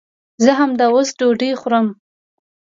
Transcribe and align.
زه 0.43 0.51
همداوس 0.59 1.09
ډوډۍ 1.17 1.51
خورم 1.61 1.87